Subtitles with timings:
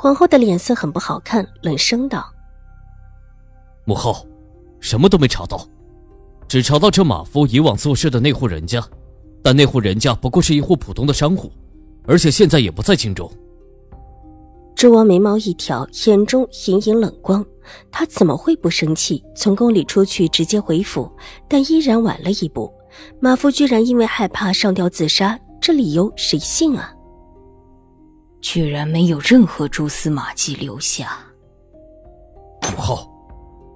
[0.00, 2.24] 皇后的脸色很不好看，冷声道
[3.84, 4.24] ：“母后，
[4.78, 5.66] 什么都没查到，
[6.46, 8.80] 只查到这马夫以往做事的那户人家，
[9.42, 11.50] 但那户人家不过是一户普通的商户，
[12.06, 13.28] 而且现在也不在京中。”
[14.76, 17.44] 周王眉毛一挑，眼中隐隐冷光。
[17.90, 19.20] 他怎么会不生气？
[19.34, 21.10] 从宫里出去，直接回府，
[21.48, 22.72] 但依然晚了一步。
[23.18, 26.94] 马夫居然因为害怕上吊自杀，这理由谁信啊？
[28.40, 31.18] 居然没有任何蛛丝马迹留下。
[32.62, 33.08] 母后，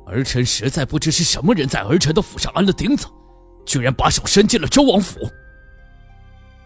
[0.06, 3.06] 儿臣实在不知是什么人在儿臣的府上安了钉子，
[3.66, 5.18] 居然把手伸进了周王府。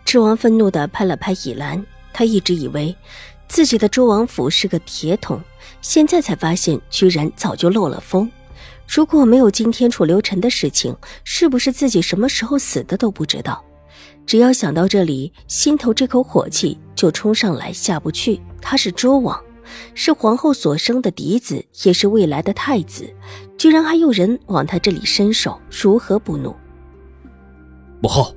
[0.04, 2.94] 周王愤怒的拍了拍倚兰，他一直以为
[3.48, 5.40] 自己的周王府是个铁桶，
[5.80, 8.30] 现在才发现居然早就漏了风。
[8.86, 13.64] 如果没有今天楚留臣的事情，是不是自己什么时候死的都不知道？
[14.26, 18.40] 只要想到这里，心头这口火气就冲上来，下不去。
[18.60, 19.40] 他是周王，
[19.94, 23.08] 是皇后所生的嫡子，也是未来的太子，
[23.56, 26.54] 居然还有人往他这里伸手，如何不怒？
[28.02, 28.34] 母后，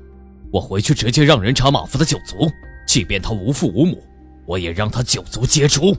[0.52, 2.48] 我回去直接让人查马夫的九族，
[2.88, 4.04] 即便他无父无母，
[4.46, 5.96] 我也让他九族皆诛。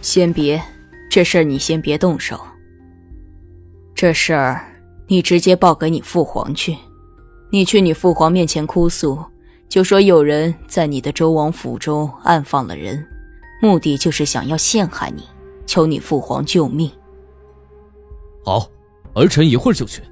[0.00, 0.62] 先别，
[1.10, 2.40] 这事儿你先别动手。
[3.94, 4.64] 这事儿
[5.06, 6.76] 你直接报给你父皇去。
[7.50, 9.18] 你去你父皇面前哭诉，
[9.68, 13.06] 就说有人在你的周王府中暗放了人，
[13.62, 15.22] 目的就是想要陷害你，
[15.64, 16.90] 求你父皇救命。
[18.44, 18.68] 好，
[19.14, 20.02] 儿臣一会儿就去。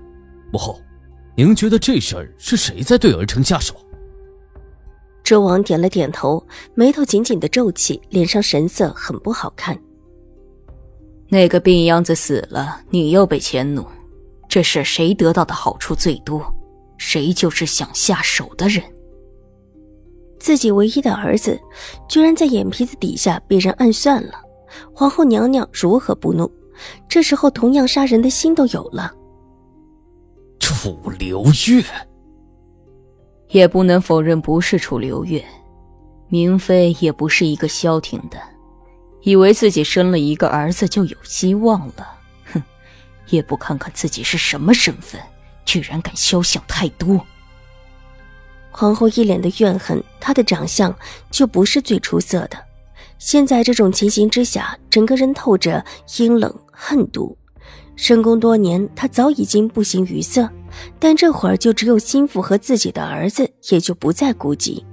[0.53, 0.81] 母后，
[1.37, 3.75] 您觉得这事儿是谁在对儿臣下手？
[5.25, 6.45] 周王点了点头，
[6.75, 9.77] 眉头紧紧的皱起，脸上神色很不好看。
[11.29, 13.85] 那个病秧子死了，你又被迁怒，
[14.49, 16.41] 这事谁得到的好处最多？
[16.97, 18.83] 谁就是想下手的人。
[20.39, 21.59] 自己唯一的儿子，
[22.09, 24.35] 居然在眼皮子底下被人暗算了。
[24.93, 26.51] 皇后娘娘如何不怒？
[27.09, 29.15] 这时候同样杀人的心都有了。
[30.59, 31.85] 楚留月，
[33.49, 35.45] 也不能否认不是楚留月。
[36.29, 38.39] 明妃也不是一个消停的，
[39.23, 42.19] 以为自己生了一个儿子就有希望了。
[42.53, 42.63] 哼，
[43.29, 45.21] 也不看看自己是什么身份。
[45.65, 47.25] 居然敢肖想太多！
[48.71, 50.95] 皇后一脸的怨恨，她的长相
[51.31, 52.59] 就不是最出色的。
[53.19, 55.85] 现在这种情形之下，整个人透着
[56.19, 57.37] 阴冷恨毒。
[57.97, 60.51] 深宫多年，她早已经不形于色，
[60.99, 64.85] 但这会儿就只有心腹和自己的儿子，也就不再顾及。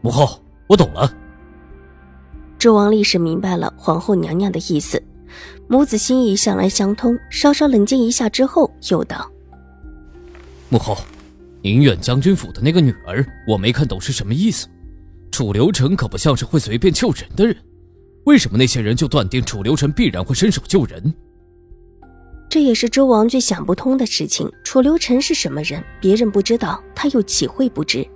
[0.00, 1.14] 母后，我懂了。
[2.58, 5.00] 周王立时明白了皇后娘娘的意思，
[5.68, 7.16] 母子心意向来相通。
[7.30, 9.30] 稍稍冷静一下之后，又道。
[10.70, 10.98] 母后，
[11.62, 14.68] 宁远将军府的那个女儿，我没看懂是什么意思。
[15.30, 17.56] 楚留臣可不像是会随便救人的人，
[18.24, 21.14] 为什么那些人就断定楚留臣必然会伸手救人？
[22.50, 24.50] 这也是周王最想不通的事情。
[24.64, 25.82] 楚留臣是什么人？
[26.00, 28.06] 别人不知道，他又岂会不知？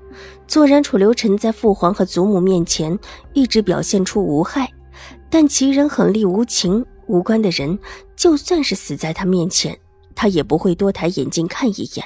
[0.47, 2.99] 纵然楚留臣在父皇和祖母面前
[3.33, 4.71] 一直表现出无害，
[5.31, 7.79] 但其人狠厉无情，无关的人
[8.17, 9.79] 就算是死在他面前，
[10.15, 12.05] 他也不会多抬眼睛看一眼。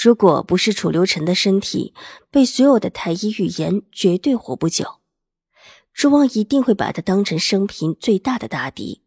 [0.00, 1.92] 如果不是楚留臣的身体
[2.30, 4.86] 被所有的太医预言绝对活不久，
[5.92, 9.02] 楚王一定会把他当成生平最大的大敌。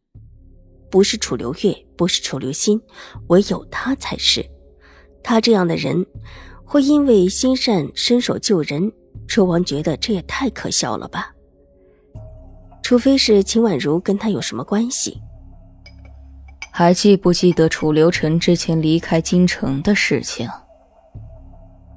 [0.89, 2.81] 不是楚留月，不是楚留心，
[3.27, 4.45] 唯有他才是。
[5.23, 6.05] 他这样的人
[6.65, 8.91] 会因为心善伸手救人，
[9.29, 11.33] 楚王觉得这也太可笑了吧？
[12.83, 15.21] 除非是秦婉如跟他有什么关系。
[16.69, 20.49] 还记不记得楚留臣之前离开京城的事情？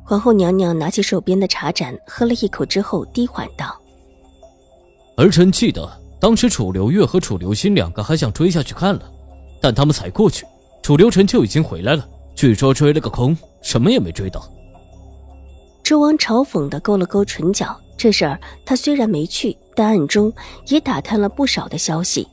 [0.07, 3.75] 皇后娘娘拿起手边的茶盏，喝了一口之后，低缓道
[5.17, 5.91] ：“儿臣记得，
[6.21, 9.11] 当时楚留月和楚留心两个还想追下去看了，
[9.63, 10.45] 但他们才过去，
[10.83, 12.07] 楚留臣就已经回来了。
[12.35, 14.47] 据说追了个空，什么也没追到。”
[15.83, 20.31] 周王嘲讽的勾了勾唇角，这事儿他虽然没去，但暗中
[20.67, 22.29] 也打探了不少的消息。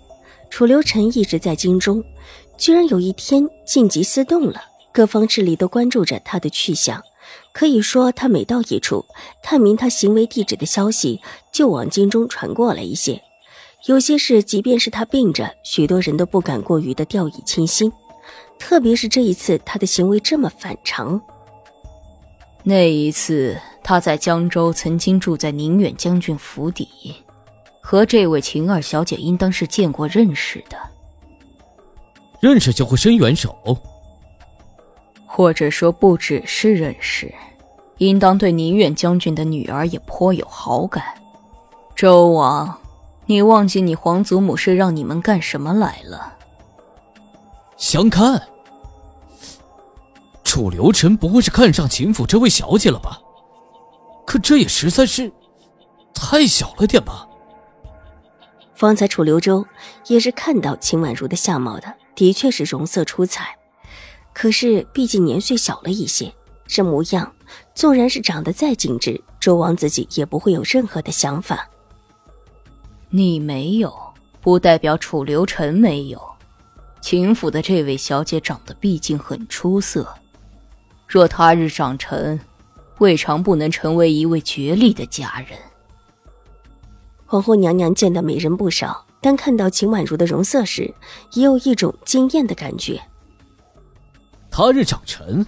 [0.50, 2.04] 楚留臣一直在京中，
[2.58, 7.02] 居然有一天晋级私动了，各方势力都关注着他的去向。
[7.54, 9.06] 可以说，他每到一处，
[9.44, 11.22] 探明他行为地址的消息
[11.52, 13.22] 就往京中传过来一些。
[13.88, 17.92] 有些事，即便是他病着，许多人都不敢过于的掉以轻心。
[18.60, 21.20] 特别是这一次，他的行为这么反常。
[22.64, 26.88] 那一次，他在江州曾经住在宁远将军府邸，
[27.82, 30.78] 和这位秦二小姐应当是见过、认识的。
[32.40, 33.56] 认识就会伸援手，
[35.42, 37.34] 或者说不只是认识，
[37.98, 41.04] 应当对宁远将军的女儿也颇有好感。
[41.96, 42.78] 周王，
[43.26, 46.38] 你忘记你皇祖母是让你们干什么来了？
[47.76, 48.40] 相看。
[50.44, 53.20] 楚留臣不会是看上秦府这位小姐了吧？
[54.28, 55.32] 可这也实在是
[56.14, 57.28] 太小了点吧。
[58.76, 59.66] 方才楚留州
[60.06, 63.58] 也是看到秦婉如的相貌的，的确是容色出彩。
[64.34, 66.34] 可是毕竟年岁小了一些，
[66.66, 67.32] 这模样
[67.76, 71.70] 纵然是长得再精致，周王自己也不会有任何的想法。
[73.10, 73.94] 你没有，
[74.40, 76.22] 不代表楚留臣没有。
[77.02, 80.08] 秦府的这位小姐长得毕竟很出色。
[81.08, 82.40] 若他日长成，
[83.00, 85.60] 未尝不能成为一位绝丽的佳人。
[87.26, 90.94] 皇后娘娘见的美人不少，但看到秦婉如的容色时，
[91.34, 93.02] 也有一种惊艳的感觉。
[94.62, 95.44] 他日长成，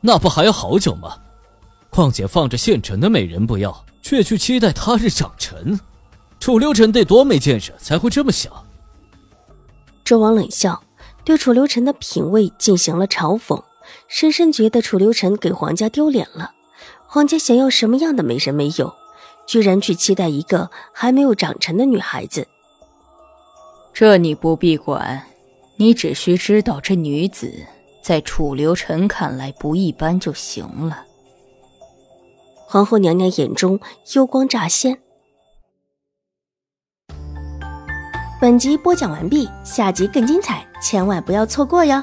[0.00, 1.16] 那不还要好久吗？
[1.88, 5.78] 况且放着现成的美人不要，却去期待他日长成，
[6.40, 8.52] 楚留臣得多没见识才会这么想？
[10.04, 10.82] 周王冷笑，
[11.24, 13.62] 对楚留臣的品味进行了嘲讽。
[14.08, 16.50] 深深觉得楚留臣给皇家丢脸了。
[17.06, 18.92] 皇家想要什么样的美人没有，
[19.46, 22.48] 居然去期待一个还没有长成的女孩子。
[23.92, 25.24] 这你不必管，
[25.76, 27.54] 你只需知道这女子
[28.04, 31.06] 在楚留臣看来不一般就行了。
[32.66, 33.80] 皇后娘娘眼中
[34.14, 35.00] 幽光乍现。
[38.38, 42.02] 本集播讲完毕，下集更精彩，千万不要错过哟。